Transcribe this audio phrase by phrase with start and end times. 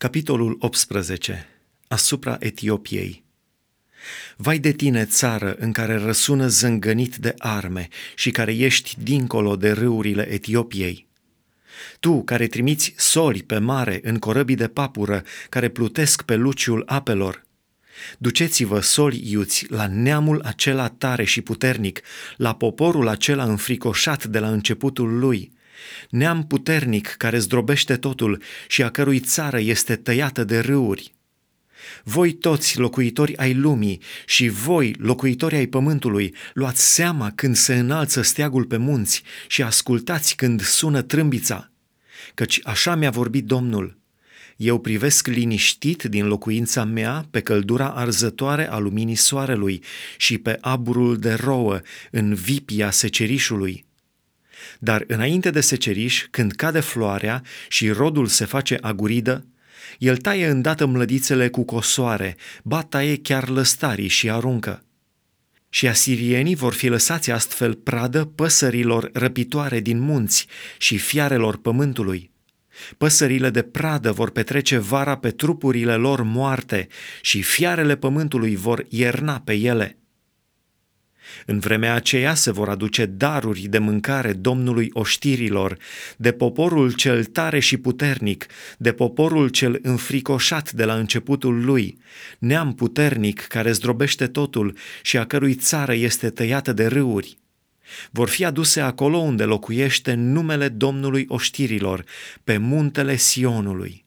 [0.00, 1.46] Capitolul 18.
[1.88, 3.24] Asupra Etiopiei.
[4.36, 9.70] Vai de tine, țară în care răsună zângănit de arme și care ești dincolo de
[9.70, 11.06] râurile Etiopiei.
[11.98, 17.46] Tu care trimiți soli pe mare în corăbii de papură care plutesc pe luciul apelor,
[18.18, 22.00] Duceți-vă, soli iuți, la neamul acela tare și puternic,
[22.36, 25.52] la poporul acela înfricoșat de la începutul lui,
[26.10, 31.14] neam puternic care zdrobește totul și a cărui țară este tăiată de râuri.
[32.04, 38.22] Voi toți locuitori ai lumii și voi locuitori ai pământului, luați seama când se înalță
[38.22, 41.70] steagul pe munți și ascultați când sună trâmbița,
[42.34, 43.98] căci așa mi-a vorbit Domnul.
[44.56, 49.82] Eu privesc liniștit din locuința mea pe căldura arzătoare a luminii soarelui
[50.16, 53.84] și pe aburul de rouă în vipia secerișului
[54.78, 59.44] dar înainte de seceriș, când cade floarea și rodul se face aguridă,
[59.98, 64.84] el taie îndată mlădițele cu cosoare, ba taie chiar lăstarii și aruncă.
[65.68, 70.46] Și asirienii vor fi lăsați astfel pradă păsărilor răpitoare din munți
[70.78, 72.30] și fiarelor pământului.
[72.96, 76.88] Păsările de pradă vor petrece vara pe trupurile lor moarte
[77.20, 79.99] și fiarele pământului vor ierna pe ele.
[81.46, 85.76] În vremea aceea se vor aduce daruri de mâncare Domnului oștirilor,
[86.16, 88.46] de poporul cel tare și puternic,
[88.78, 91.98] de poporul cel înfricoșat de la începutul lui,
[92.38, 97.38] neam puternic care zdrobește totul și a cărui țară este tăiată de râuri.
[98.10, 102.04] Vor fi aduse acolo unde locuiește numele Domnului oștirilor,
[102.44, 104.04] pe muntele Sionului.